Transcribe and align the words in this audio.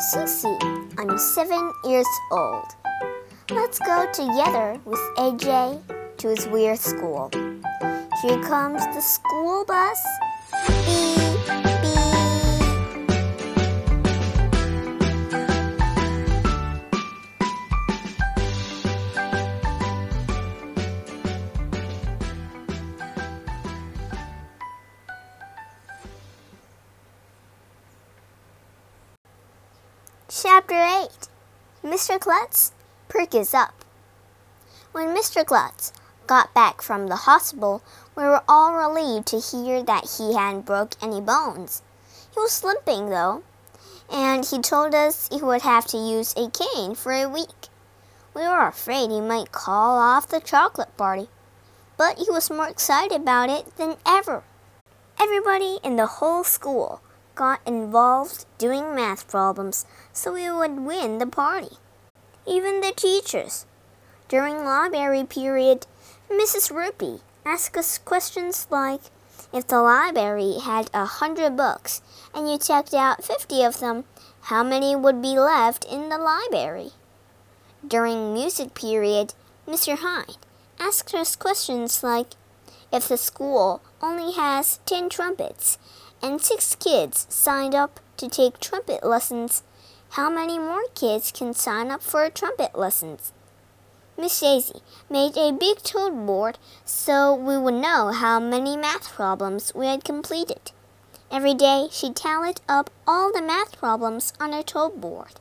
Cece. 0.00 0.56
I'm 0.96 1.18
seven 1.18 1.72
years 1.84 2.06
old. 2.32 2.64
Let's 3.50 3.78
go 3.80 4.10
together 4.10 4.80
with 4.86 4.98
AJ 5.18 5.82
to 6.16 6.28
his 6.28 6.46
weird 6.46 6.78
school. 6.78 7.28
Here 8.22 8.42
comes 8.42 8.82
the 8.94 9.00
school 9.02 9.66
bus. 9.66 10.00
Beep, 10.66 11.29
Chapter 30.42 30.74
8 30.74 31.28
Mr. 31.84 32.18
Klutz 32.18 32.72
perks 33.10 33.52
up. 33.52 33.84
When 34.90 35.14
Mr. 35.14 35.44
Klutz 35.44 35.92
got 36.26 36.54
back 36.54 36.80
from 36.80 37.08
the 37.08 37.28
hospital, 37.28 37.82
we 38.16 38.22
were 38.22 38.42
all 38.48 38.72
relieved 38.72 39.26
to 39.26 39.38
hear 39.38 39.82
that 39.82 40.16
he 40.16 40.32
hadn't 40.32 40.64
broke 40.64 40.94
any 41.02 41.20
bones. 41.20 41.82
He 42.32 42.40
was 42.40 42.64
limping 42.64 43.10
though, 43.10 43.42
and 44.10 44.46
he 44.46 44.60
told 44.60 44.94
us 44.94 45.28
he 45.28 45.42
would 45.42 45.60
have 45.60 45.86
to 45.88 45.98
use 45.98 46.32
a 46.38 46.48
cane 46.48 46.94
for 46.94 47.12
a 47.12 47.28
week. 47.28 47.68
We 48.32 48.40
were 48.40 48.66
afraid 48.66 49.10
he 49.10 49.20
might 49.20 49.52
call 49.52 49.98
off 49.98 50.26
the 50.26 50.40
chocolate 50.40 50.96
party, 50.96 51.28
but 51.98 52.16
he 52.16 52.30
was 52.30 52.48
more 52.48 52.68
excited 52.68 53.20
about 53.20 53.50
it 53.50 53.76
than 53.76 53.98
ever. 54.06 54.42
Everybody 55.20 55.80
in 55.84 55.96
the 55.96 56.06
whole 56.06 56.44
school 56.44 57.02
got 57.40 57.66
involved 57.66 58.44
doing 58.58 58.94
math 58.94 59.26
problems 59.26 59.86
so 60.12 60.34
we 60.34 60.50
would 60.50 60.78
win 60.78 61.16
the 61.16 61.26
party. 61.26 61.76
Even 62.46 62.82
the 62.82 62.92
teachers. 62.94 63.64
During 64.28 64.62
library 64.62 65.24
period, 65.24 65.86
Mrs. 66.30 66.70
Roopy 66.70 67.22
asked 67.46 67.78
us 67.78 67.96
questions 67.96 68.66
like 68.68 69.00
if 69.54 69.66
the 69.66 69.80
library 69.80 70.56
had 70.62 70.90
a 70.92 71.06
hundred 71.06 71.56
books 71.56 72.02
and 72.34 72.46
you 72.46 72.58
checked 72.58 72.92
out 72.92 73.24
fifty 73.24 73.62
of 73.64 73.80
them, 73.80 74.04
how 74.52 74.62
many 74.62 74.94
would 74.94 75.22
be 75.22 75.38
left 75.38 75.86
in 75.86 76.10
the 76.10 76.18
library? 76.18 76.90
During 77.88 78.34
music 78.34 78.74
period, 78.74 79.32
Mr. 79.66 79.96
Hyde 79.96 80.44
asked 80.78 81.14
us 81.14 81.36
questions 81.36 82.02
like 82.02 82.32
if 82.92 83.08
the 83.08 83.16
school 83.16 83.80
only 84.02 84.32
has 84.32 84.80
10 84.84 85.08
trumpets 85.08 85.78
and 86.22 86.40
6 86.40 86.76
kids 86.76 87.26
signed 87.28 87.74
up 87.74 88.00
to 88.16 88.28
take 88.28 88.60
trumpet 88.60 89.04
lessons, 89.04 89.62
how 90.10 90.28
many 90.28 90.58
more 90.58 90.84
kids 90.94 91.30
can 91.30 91.54
sign 91.54 91.90
up 91.90 92.02
for 92.02 92.28
trumpet 92.28 92.76
lessons? 92.76 93.32
Miss 94.18 94.40
Daisy 94.40 94.80
made 95.08 95.36
a 95.36 95.52
big 95.52 95.78
toad 95.82 96.26
board 96.26 96.58
so 96.84 97.32
we 97.34 97.56
would 97.56 97.74
know 97.74 98.10
how 98.10 98.40
many 98.40 98.76
math 98.76 99.08
problems 99.12 99.72
we 99.74 99.86
had 99.86 100.04
completed. 100.04 100.72
Every 101.30 101.54
day 101.54 101.86
she 101.92 102.12
tallied 102.12 102.60
up 102.68 102.90
all 103.06 103.32
the 103.32 103.40
math 103.40 103.78
problems 103.78 104.32
on 104.40 104.52
her 104.52 104.64
toad 104.64 105.00
board. 105.00 105.34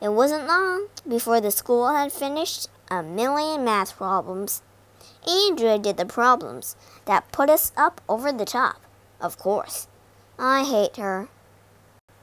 It 0.00 0.10
wasn't 0.10 0.46
long 0.46 0.86
before 1.06 1.40
the 1.40 1.50
school 1.50 1.88
had 1.88 2.12
finished 2.12 2.68
a 2.88 3.02
million 3.02 3.64
math 3.64 3.96
problems. 3.96 4.62
Andrea 5.26 5.76
did 5.76 5.96
the 5.96 6.06
problems 6.06 6.76
that 7.06 7.32
put 7.32 7.50
us 7.50 7.72
up 7.76 8.00
over 8.08 8.30
the 8.30 8.44
top, 8.44 8.80
of 9.20 9.36
course. 9.36 9.87
I 10.38 10.62
hate 10.62 10.96
her. 10.98 11.28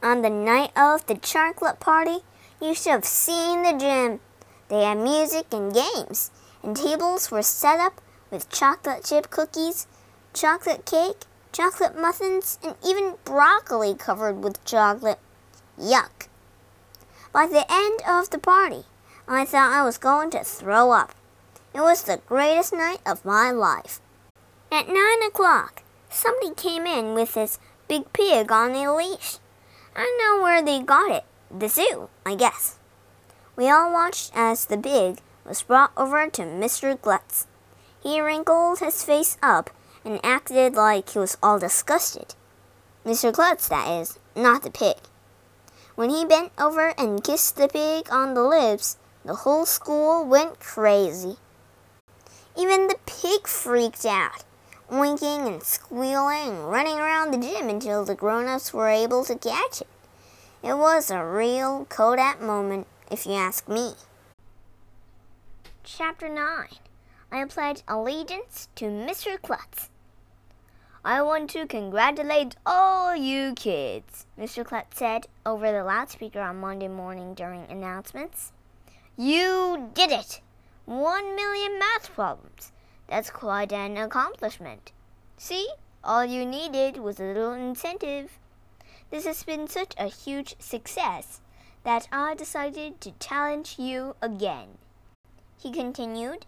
On 0.00 0.22
the 0.22 0.30
night 0.30 0.70
of 0.76 1.04
the 1.06 1.16
chocolate 1.16 1.80
party, 1.80 2.18
you 2.60 2.72
should 2.72 2.92
have 2.92 3.04
seen 3.04 3.64
the 3.64 3.76
gym. 3.76 4.20
They 4.68 4.84
had 4.84 4.98
music 4.98 5.46
and 5.52 5.74
games, 5.74 6.30
and 6.62 6.76
tables 6.76 7.32
were 7.32 7.42
set 7.42 7.80
up 7.80 8.00
with 8.30 8.48
chocolate 8.48 9.04
chip 9.04 9.30
cookies, 9.30 9.88
chocolate 10.32 10.86
cake, 10.86 11.24
chocolate 11.50 12.00
muffins, 12.00 12.60
and 12.62 12.76
even 12.86 13.14
broccoli 13.24 13.94
covered 13.94 14.44
with 14.44 14.64
chocolate. 14.64 15.18
Yuck. 15.76 16.28
By 17.32 17.48
the 17.48 17.64
end 17.68 18.00
of 18.08 18.30
the 18.30 18.38
party, 18.38 18.84
I 19.26 19.44
thought 19.44 19.72
I 19.72 19.82
was 19.82 19.98
going 19.98 20.30
to 20.30 20.44
throw 20.44 20.92
up. 20.92 21.12
It 21.74 21.80
was 21.80 22.02
the 22.04 22.20
greatest 22.26 22.72
night 22.72 23.00
of 23.04 23.24
my 23.24 23.50
life. 23.50 24.00
At 24.70 24.88
nine 24.88 25.22
o'clock, 25.26 25.82
somebody 26.08 26.54
came 26.54 26.86
in 26.86 27.14
with 27.14 27.34
this 27.34 27.58
big 27.88 28.12
pig 28.12 28.50
on 28.50 28.74
a 28.74 28.94
leash. 28.94 29.38
I 29.94 30.04
know 30.20 30.42
where 30.42 30.62
they 30.62 30.80
got 30.82 31.10
it. 31.10 31.24
The 31.50 31.68
zoo, 31.68 32.08
I 32.24 32.34
guess. 32.34 32.78
We 33.54 33.70
all 33.70 33.92
watched 33.92 34.32
as 34.34 34.66
the 34.66 34.76
pig 34.76 35.20
was 35.44 35.62
brought 35.62 35.92
over 35.96 36.28
to 36.28 36.42
Mr. 36.42 37.00
Klutz. 37.00 37.46
He 38.02 38.20
wrinkled 38.20 38.80
his 38.80 39.02
face 39.02 39.38
up 39.42 39.70
and 40.04 40.20
acted 40.22 40.74
like 40.74 41.10
he 41.10 41.18
was 41.18 41.36
all 41.42 41.58
disgusted. 41.58 42.34
Mr. 43.04 43.32
Klutz, 43.32 43.68
that 43.68 43.88
is, 43.88 44.18
not 44.34 44.62
the 44.62 44.70
pig. 44.70 44.96
When 45.94 46.10
he 46.10 46.24
bent 46.24 46.52
over 46.58 46.92
and 46.98 47.24
kissed 47.24 47.56
the 47.56 47.68
pig 47.68 48.08
on 48.10 48.34
the 48.34 48.42
lips, 48.42 48.98
the 49.24 49.34
whole 49.34 49.64
school 49.64 50.24
went 50.24 50.60
crazy. 50.60 51.36
Even 52.56 52.88
the 52.88 52.96
pig 53.06 53.46
freaked 53.46 54.04
out, 54.04 54.44
winking 54.90 55.46
and 55.46 55.62
squealing 55.62 56.48
and 56.48 56.70
running 56.70 56.98
around 56.98 57.32
the 57.32 57.38
gym 57.38 57.68
until 57.68 58.04
the 58.04 58.14
grown 58.14 58.46
ups 58.46 58.72
were 58.72 58.88
able 58.88 59.24
to 59.24 59.36
catch 59.36 59.80
it. 59.80 59.88
It 60.62 60.76
was 60.78 61.10
a 61.10 61.24
real 61.24 61.86
Kodak 61.88 62.40
moment, 62.40 62.86
if 63.10 63.26
you 63.26 63.32
ask 63.32 63.68
me. 63.68 63.94
Chapter 65.84 66.28
9 66.28 66.66
I 67.30 67.44
pledge 67.44 67.82
allegiance 67.88 68.68
to 68.76 68.86
Mr. 68.86 69.40
Klutz. 69.40 69.90
I 71.04 71.22
want 71.22 71.50
to 71.50 71.66
congratulate 71.66 72.56
all 72.66 73.14
you 73.14 73.54
kids, 73.54 74.26
Mr. 74.36 74.64
Klutz 74.64 74.98
said 74.98 75.26
over 75.44 75.70
the 75.70 75.84
loudspeaker 75.84 76.40
on 76.40 76.56
Monday 76.56 76.88
morning 76.88 77.34
during 77.34 77.64
announcements. 77.70 78.52
You 79.16 79.90
did 79.94 80.10
it! 80.10 80.40
One 80.84 81.36
million 81.36 81.78
math 81.78 82.12
problems. 82.12 82.72
That's 83.08 83.30
quite 83.30 83.72
an 83.72 83.96
accomplishment. 83.96 84.92
See, 85.36 85.68
all 86.02 86.24
you 86.24 86.44
needed 86.44 86.98
was 86.98 87.20
a 87.20 87.24
little 87.24 87.52
incentive. 87.52 88.38
This 89.10 89.24
has 89.24 89.42
been 89.44 89.68
such 89.68 89.94
a 89.96 90.08
huge 90.08 90.56
success 90.58 91.40
that 91.84 92.08
I 92.10 92.34
decided 92.34 93.00
to 93.00 93.12
challenge 93.20 93.76
you 93.78 94.16
again. 94.20 94.78
He 95.56 95.70
continued, 95.70 96.46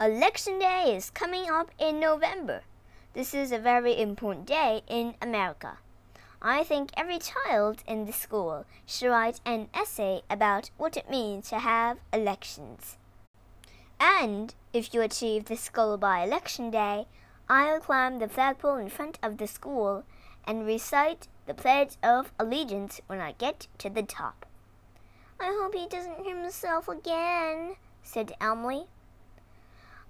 Election 0.00 0.58
Day 0.58 0.94
is 0.96 1.10
coming 1.10 1.50
up 1.50 1.70
in 1.78 1.98
November. 1.98 2.62
This 3.12 3.34
is 3.34 3.52
a 3.52 3.58
very 3.58 4.00
important 4.00 4.46
day 4.46 4.82
in 4.88 5.14
America. 5.20 5.78
I 6.42 6.62
think 6.62 6.90
every 6.96 7.18
child 7.18 7.82
in 7.86 8.04
the 8.06 8.12
school 8.12 8.66
should 8.86 9.10
write 9.10 9.40
an 9.44 9.68
essay 9.72 10.22
about 10.28 10.70
what 10.76 10.96
it 10.96 11.08
means 11.08 11.48
to 11.50 11.58
have 11.58 11.98
elections. 12.12 12.96
And 14.00 14.54
if 14.72 14.92
you 14.92 15.02
achieve 15.02 15.44
this 15.44 15.68
goal 15.68 15.96
by 15.96 16.22
election 16.24 16.70
day, 16.70 17.06
I'll 17.48 17.80
climb 17.80 18.18
the 18.18 18.28
flagpole 18.28 18.76
in 18.76 18.88
front 18.88 19.18
of 19.22 19.38
the 19.38 19.46
school 19.46 20.04
and 20.46 20.66
recite 20.66 21.28
the 21.46 21.54
Pledge 21.54 21.96
of 22.02 22.32
Allegiance 22.38 23.00
when 23.06 23.20
I 23.20 23.32
get 23.32 23.66
to 23.78 23.90
the 23.90 24.02
top. 24.02 24.46
I 25.38 25.46
hope 25.60 25.74
he 25.74 25.86
doesn't 25.86 26.24
hurt 26.24 26.26
himself 26.26 26.88
again, 26.88 27.76
said 28.02 28.32
Emily. 28.40 28.84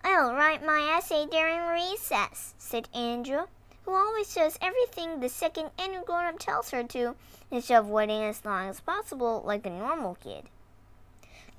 I'll 0.05 0.35
write 0.35 0.65
my 0.65 0.97
essay 0.97 1.27
during 1.27 1.67
recess, 1.67 2.55
said 2.59 2.89
Andrea, 2.95 3.47
who 3.85 3.93
always 3.93 4.33
does 4.35 4.59
everything 4.61 5.21
the 5.21 5.29
second 5.29 5.71
any 5.79 5.99
grown 6.05 6.27
up 6.27 6.39
tells 6.39 6.71
her 6.71 6.85
to, 6.85 7.17
instead 7.51 7.79
of 7.79 7.89
waiting 7.89 8.23
as 8.23 8.45
long 8.45 8.69
as 8.69 8.81
possible 8.81 9.43
like 9.45 9.67
a 9.67 9.71
normal 9.71 10.17
kid. 10.17 10.45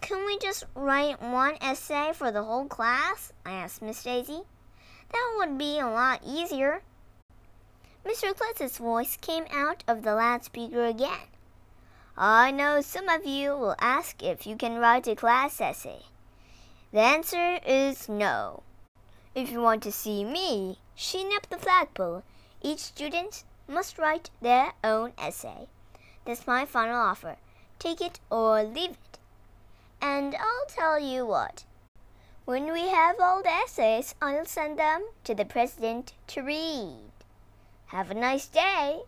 Can 0.06 0.24
we 0.24 0.38
just 0.38 0.66
write 0.76 1.20
one 1.20 1.58
essay 1.62 2.12
for 2.14 2.32
the 2.32 2.44
whole 2.44 2.66
class? 2.66 3.34
I 3.44 3.54
asked 3.54 3.82
Miss 3.82 4.04
Daisy. 4.04 4.44
That 5.12 5.34
would 5.36 5.58
be 5.58 5.80
a 5.80 5.88
lot 5.88 6.22
easier. 6.24 6.84
Mr. 8.06 8.32
Klutz's 8.36 8.78
voice 8.78 9.18
came 9.18 9.46
out 9.52 9.84
of 9.88 10.04
the 10.04 10.14
loudspeaker 10.14 10.86
again. 10.86 11.26
I 12.16 12.52
know 12.52 12.82
some 12.82 13.10
of 13.10 13.26
you 13.26 13.58
will 13.58 13.76
ask 13.80 14.22
if 14.22 14.46
you 14.46 14.56
can 14.56 14.78
write 14.78 15.08
a 15.08 15.16
class 15.16 15.60
essay. 15.60 16.04
The 16.92 17.00
answer 17.00 17.58
is 17.66 18.08
no. 18.08 18.62
If 19.34 19.52
you 19.52 19.60
want 19.60 19.82
to 19.82 19.92
see 19.92 20.24
me 20.24 20.78
shinny 20.94 21.36
up 21.36 21.50
the 21.50 21.58
flagpole, 21.58 22.22
each 22.62 22.82
student 22.82 23.44
must 23.68 23.98
write 23.98 24.30
their 24.40 24.74
own 24.84 25.14
essay. 25.18 25.68
That's 26.26 26.46
my 26.46 26.64
final 26.66 26.96
offer. 26.96 27.38
Take 27.80 28.02
it 28.02 28.20
or 28.30 28.62
leave 28.62 28.92
it. 28.92 29.15
And 30.02 30.36
I'll 30.36 30.66
tell 30.68 31.00
you 31.00 31.26
what. 31.26 31.64
When 32.46 32.72
we 32.72 32.90
have 32.90 33.20
all 33.20 33.42
the 33.42 33.50
essays, 33.50 34.16
I'll 34.22 34.46
send 34.46 34.78
them 34.78 35.06
to 35.24 35.34
the 35.34 35.46
president 35.46 36.14
to 36.28 36.42
read. 36.42 37.12
Have 37.88 38.12
a 38.12 38.14
nice 38.14 38.48
day. 38.48 39.02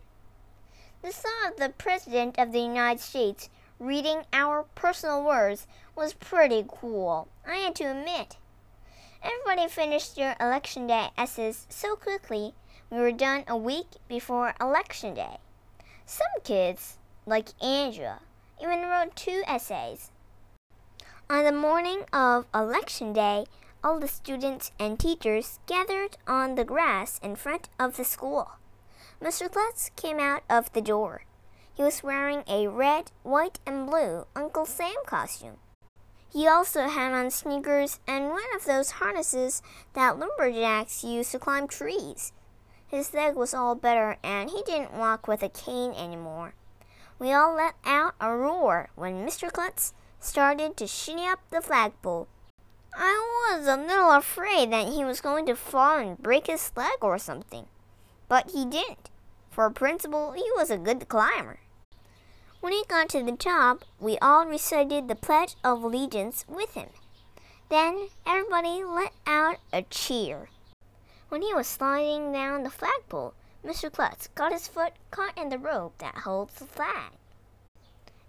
The 1.02 1.12
thought 1.12 1.52
of 1.52 1.56
the 1.58 1.68
President 1.68 2.38
of 2.38 2.50
the 2.50 2.60
United 2.60 3.00
States 3.00 3.48
reading 3.78 4.24
our 4.32 4.64
personal 4.74 5.22
words 5.22 5.68
was 5.94 6.12
pretty 6.14 6.64
cool, 6.66 7.28
I 7.46 7.56
had 7.56 7.76
to 7.76 7.84
admit. 7.84 8.36
Everybody 9.22 9.68
finished 9.68 10.16
their 10.16 10.36
Election 10.40 10.88
Day 10.88 11.10
essays 11.16 11.66
so 11.68 11.94
quickly, 11.94 12.54
we 12.90 12.98
were 12.98 13.12
done 13.12 13.44
a 13.46 13.56
week 13.56 13.86
before 14.08 14.54
Election 14.60 15.14
Day. 15.14 15.38
Some 16.06 16.26
kids, 16.42 16.98
like 17.26 17.50
Andrea, 17.62 18.20
even 18.60 18.82
wrote 18.82 19.14
two 19.14 19.42
essays. 19.46 20.10
On 21.30 21.44
the 21.44 21.52
morning 21.52 22.04
of 22.10 22.46
Election 22.54 23.12
Day, 23.12 23.44
all 23.84 24.00
the 24.00 24.08
students 24.08 24.72
and 24.78 24.98
teachers 24.98 25.58
gathered 25.66 26.16
on 26.26 26.54
the 26.54 26.64
grass 26.64 27.20
in 27.22 27.36
front 27.36 27.68
of 27.78 27.98
the 27.98 28.04
school. 28.04 28.52
Mr. 29.20 29.52
Klutz 29.52 29.90
came 29.94 30.18
out 30.18 30.42
of 30.48 30.72
the 30.72 30.80
door. 30.80 31.26
He 31.74 31.82
was 31.82 32.02
wearing 32.02 32.44
a 32.48 32.68
red, 32.68 33.12
white, 33.24 33.60
and 33.66 33.86
blue 33.86 34.24
Uncle 34.34 34.64
Sam 34.64 34.94
costume. 35.04 35.58
He 36.32 36.48
also 36.48 36.88
had 36.88 37.12
on 37.12 37.30
sneakers 37.30 38.00
and 38.06 38.30
one 38.30 38.48
of 38.56 38.64
those 38.64 38.92
harnesses 38.92 39.60
that 39.92 40.18
lumberjacks 40.18 41.04
use 41.04 41.32
to 41.32 41.38
climb 41.38 41.68
trees. 41.68 42.32
His 42.86 43.12
leg 43.12 43.34
was 43.34 43.52
all 43.52 43.74
better 43.74 44.16
and 44.24 44.48
he 44.48 44.62
didn't 44.62 44.94
walk 44.94 45.28
with 45.28 45.42
a 45.42 45.50
cane 45.50 45.92
anymore. 45.92 46.54
We 47.18 47.34
all 47.34 47.54
let 47.54 47.74
out 47.84 48.14
a 48.18 48.34
roar 48.34 48.88
when 48.94 49.26
Mr. 49.26 49.52
Klutz 49.52 49.92
started 50.20 50.76
to 50.76 50.86
shinny 50.86 51.26
up 51.26 51.40
the 51.50 51.60
flagpole. 51.60 52.28
I 52.94 53.52
was 53.52 53.66
a 53.66 53.76
little 53.76 54.10
afraid 54.12 54.72
that 54.72 54.88
he 54.88 55.04
was 55.04 55.20
going 55.20 55.46
to 55.46 55.54
fall 55.54 55.98
and 55.98 56.18
break 56.18 56.46
his 56.46 56.72
leg 56.76 56.98
or 57.00 57.18
something. 57.18 57.66
But 58.28 58.50
he 58.50 58.64
didn't. 58.64 59.10
For 59.50 59.66
a 59.66 59.72
principal, 59.72 60.32
he 60.32 60.44
was 60.56 60.70
a 60.70 60.78
good 60.78 61.08
climber. 61.08 61.60
When 62.60 62.72
he 62.72 62.82
got 62.88 63.08
to 63.10 63.22
the 63.22 63.36
top, 63.36 63.84
we 64.00 64.18
all 64.18 64.46
recited 64.46 65.06
the 65.06 65.14
Pledge 65.14 65.54
of 65.62 65.82
Allegiance 65.82 66.44
with 66.48 66.74
him. 66.74 66.88
Then 67.68 68.08
everybody 68.26 68.82
let 68.82 69.12
out 69.26 69.58
a 69.72 69.82
cheer. 69.82 70.48
When 71.28 71.42
he 71.42 71.52
was 71.54 71.66
sliding 71.66 72.32
down 72.32 72.62
the 72.62 72.70
flagpole, 72.70 73.34
Mr. 73.64 73.92
Klutz 73.92 74.28
got 74.28 74.52
his 74.52 74.66
foot 74.66 74.94
caught 75.10 75.36
in 75.36 75.50
the 75.50 75.58
rope 75.58 75.98
that 75.98 76.18
holds 76.18 76.54
the 76.54 76.64
flag. 76.64 77.17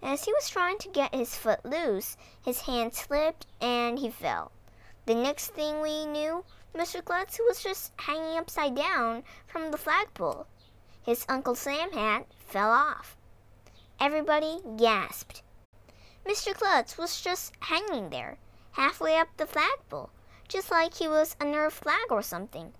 As 0.02 0.24
he 0.24 0.32
was 0.32 0.48
trying 0.48 0.78
to 0.78 0.88
get 0.88 1.14
his 1.14 1.34
foot 1.34 1.64
loose, 1.64 2.16
his 2.42 2.62
hand 2.62 2.94
slipped 2.94 3.46
and 3.60 3.98
he 3.98 4.10
fell. 4.10 4.52
The 5.06 5.14
next 5.14 5.48
thing 5.48 5.80
we 5.80 6.06
knew, 6.06 6.44
Mr. 6.74 7.04
Klutz 7.04 7.38
was 7.38 7.62
just 7.62 7.92
hanging 7.96 8.38
upside 8.38 8.74
down 8.74 9.24
from 9.46 9.70
the 9.70 9.76
flagpole. 9.76 10.46
His 11.02 11.26
Uncle 11.28 11.54
Sam 11.54 11.92
hat 11.92 12.26
fell 12.46 12.70
off. 12.70 13.16
Everybody 13.98 14.60
gasped. 14.76 15.42
Mr. 16.24 16.54
Klutz 16.54 16.96
was 16.96 17.20
just 17.20 17.52
hanging 17.60 18.10
there, 18.10 18.38
halfway 18.72 19.18
up 19.18 19.28
the 19.36 19.46
flagpole, 19.46 20.10
just 20.48 20.70
like 20.70 20.94
he 20.94 21.08
was 21.08 21.36
a 21.40 21.44
nerf 21.44 21.72
flag 21.72 22.10
or 22.10 22.22
something. 22.22 22.72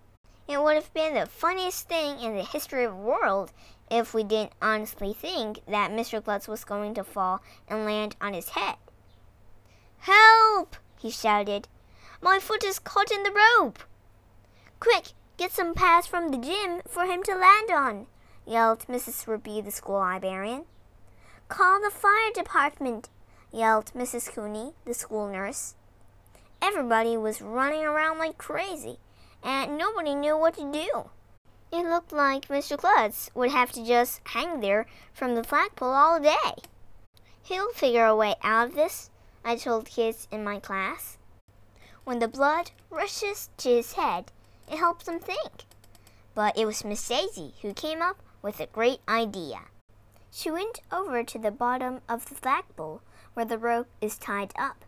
It 0.46 0.62
would 0.62 0.74
have 0.74 0.92
been 0.94 1.14
the 1.14 1.26
funniest 1.26 1.88
thing 1.88 2.18
in 2.20 2.34
the 2.34 2.44
history 2.44 2.84
of 2.84 2.92
the 2.92 3.02
world 3.02 3.52
if 3.90 4.14
we 4.14 4.22
didn't 4.22 4.52
honestly 4.62 5.12
think 5.12 5.60
that 5.66 5.90
Mr. 5.90 6.22
Klutz 6.22 6.46
was 6.46 6.64
going 6.64 6.94
to 6.94 7.04
fall 7.04 7.42
and 7.68 7.84
land 7.84 8.16
on 8.20 8.34
his 8.34 8.50
head. 8.50 8.76
Help! 9.98 10.76
he 11.00 11.10
shouted. 11.10 11.68
My 12.22 12.38
foot 12.38 12.64
is 12.64 12.78
caught 12.78 13.10
in 13.10 13.22
the 13.22 13.32
rope. 13.32 13.80
Quick, 14.78 15.08
get 15.36 15.52
some 15.52 15.74
pads 15.74 16.06
from 16.06 16.30
the 16.30 16.38
gym 16.38 16.82
for 16.86 17.04
him 17.04 17.22
to 17.24 17.34
land 17.34 17.70
on, 17.70 18.06
yelled 18.46 18.86
Mrs. 18.86 19.26
Roopy, 19.26 19.64
the 19.64 19.70
school 19.70 19.98
librarian. 19.98 20.64
Call 21.48 21.80
the 21.80 21.90
fire 21.90 22.30
department, 22.34 23.08
yelled 23.52 23.92
Mrs. 23.92 24.32
Cooney, 24.32 24.72
the 24.84 24.94
school 24.94 25.28
nurse. 25.28 25.74
Everybody 26.62 27.16
was 27.16 27.42
running 27.42 27.84
around 27.84 28.18
like 28.18 28.38
crazy, 28.38 28.98
and 29.42 29.76
nobody 29.76 30.14
knew 30.14 30.38
what 30.38 30.54
to 30.54 30.70
do. 30.70 31.10
It 31.72 31.86
looked 31.86 32.12
like 32.12 32.48
Mr. 32.48 32.76
Klutz 32.76 33.30
would 33.34 33.50
have 33.50 33.70
to 33.72 33.84
just 33.84 34.20
hang 34.24 34.60
there 34.60 34.86
from 35.12 35.34
the 35.36 35.44
flagpole 35.44 35.92
all 35.92 36.18
day. 36.18 36.62
He'll 37.44 37.72
figure 37.72 38.06
a 38.06 38.16
way 38.16 38.34
out 38.42 38.68
of 38.68 38.74
this, 38.74 39.10
I 39.44 39.56
told 39.56 39.86
kids 39.86 40.26
in 40.32 40.42
my 40.42 40.58
class. 40.58 41.16
When 42.04 42.18
the 42.18 42.28
blood 42.28 42.72
rushes 42.90 43.50
to 43.58 43.68
his 43.68 43.92
head, 43.92 44.32
it 44.68 44.78
helps 44.78 45.06
him 45.06 45.20
think. 45.20 45.64
But 46.34 46.58
it 46.58 46.66
was 46.66 46.84
Miss 46.84 47.06
Daisy 47.06 47.54
who 47.62 47.72
came 47.72 48.02
up 48.02 48.20
with 48.42 48.58
a 48.58 48.66
great 48.66 49.00
idea. 49.08 49.60
She 50.32 50.50
went 50.50 50.80
over 50.90 51.22
to 51.22 51.38
the 51.38 51.50
bottom 51.50 52.00
of 52.08 52.28
the 52.28 52.34
flagpole 52.34 53.02
where 53.34 53.46
the 53.46 53.58
rope 53.58 53.88
is 54.00 54.18
tied 54.18 54.52
up. 54.56 54.84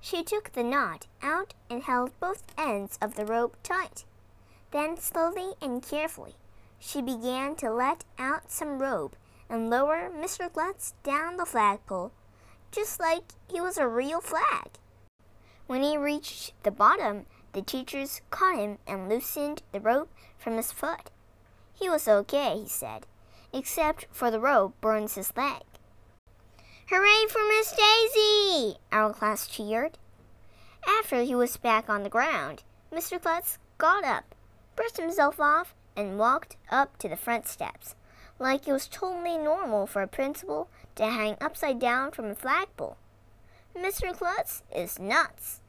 She 0.00 0.22
took 0.22 0.52
the 0.52 0.64
knot 0.64 1.06
out 1.22 1.54
and 1.68 1.82
held 1.82 2.18
both 2.20 2.42
ends 2.58 2.98
of 3.00 3.14
the 3.14 3.26
rope 3.26 3.56
tight. 3.62 4.04
Then, 4.70 4.96
slowly 4.96 5.54
and 5.60 5.82
carefully, 5.82 6.36
she 6.78 7.02
began 7.02 7.56
to 7.56 7.70
let 7.72 8.04
out 8.18 8.50
some 8.50 8.80
rope 8.80 9.16
and 9.48 9.70
lower 9.70 10.10
Mr. 10.10 10.52
Klutz 10.52 10.94
down 11.02 11.36
the 11.36 11.46
flagpole, 11.46 12.12
just 12.70 13.00
like 13.00 13.32
he 13.48 13.60
was 13.60 13.78
a 13.78 13.88
real 13.88 14.20
flag. 14.20 14.70
When 15.66 15.82
he 15.82 15.96
reached 15.96 16.52
the 16.62 16.70
bottom, 16.70 17.26
the 17.52 17.62
teachers 17.62 18.20
caught 18.30 18.58
him 18.58 18.78
and 18.86 19.08
loosened 19.08 19.62
the 19.72 19.80
rope 19.80 20.10
from 20.38 20.56
his 20.56 20.70
foot. 20.70 21.10
He 21.74 21.88
was 21.88 22.06
okay, 22.06 22.60
he 22.62 22.68
said 22.68 23.06
except 23.52 24.06
for 24.10 24.30
the 24.30 24.40
rope 24.40 24.74
burns 24.80 25.14
his 25.14 25.32
leg. 25.36 25.62
Hooray 26.88 27.26
for 27.28 27.42
Miss 27.48 27.72
Daisy! 27.72 28.76
Our 28.92 29.12
class 29.12 29.46
cheered. 29.46 29.98
After 30.86 31.22
he 31.22 31.34
was 31.34 31.56
back 31.56 31.88
on 31.88 32.02
the 32.02 32.08
ground, 32.08 32.62
Mr. 32.92 33.20
Klutz 33.20 33.58
got 33.78 34.04
up, 34.04 34.34
brushed 34.80 34.96
himself 34.96 35.38
off, 35.38 35.74
and 35.94 36.18
walked 36.18 36.56
up 36.70 36.96
to 36.96 37.06
the 37.06 37.14
front 37.14 37.46
steps, 37.46 37.94
like 38.38 38.66
it 38.66 38.72
was 38.72 38.88
totally 38.88 39.36
normal 39.36 39.86
for 39.86 40.00
a 40.00 40.08
principal 40.08 40.70
to 40.94 41.04
hang 41.04 41.36
upside 41.38 41.78
down 41.78 42.10
from 42.10 42.24
a 42.30 42.34
flagpole. 42.34 42.96
Mr. 43.76 44.16
Klutz 44.16 44.62
is 44.74 44.98
nuts. 44.98 45.60